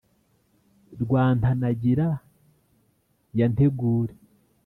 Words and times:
rwa 1.01 1.23
ntanagira 1.39 2.07
ya 3.37 3.45
ntegure 3.53 4.13